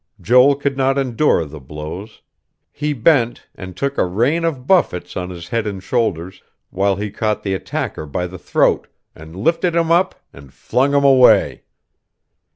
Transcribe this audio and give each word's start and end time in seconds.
Joel 0.19 0.55
could 0.55 0.75
not 0.77 0.97
endure 0.97 1.45
the 1.45 1.59
blows; 1.59 2.23
he 2.71 2.91
bent, 2.91 3.47
and 3.53 3.77
took 3.77 3.99
a 3.99 4.03
rain 4.03 4.43
of 4.43 4.65
buffets 4.65 5.15
on 5.15 5.29
his 5.29 5.49
head 5.49 5.67
and 5.67 5.83
shoulders 5.83 6.41
while 6.71 6.95
he 6.95 7.11
caught 7.11 7.43
the 7.43 7.53
attacker 7.53 8.07
by 8.07 8.25
the 8.25 8.39
throat, 8.39 8.87
and 9.13 9.35
lifted 9.35 9.75
him 9.75 9.91
up 9.91 10.15
and 10.33 10.51
flung 10.51 10.95
him 10.95 11.03
away. 11.03 11.65